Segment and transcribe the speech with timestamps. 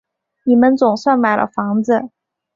[0.45, 2.09] 你们总算买了房子